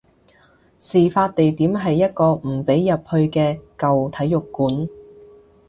[0.79, 4.87] 事發地點係一個唔俾入去嘅舊體育館